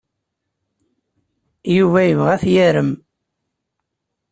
Yuba 1.75 1.99
yebɣa 2.07 2.31
ad 2.35 2.41
t-yarem. 2.41 2.91